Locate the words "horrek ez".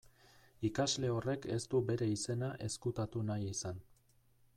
1.15-1.59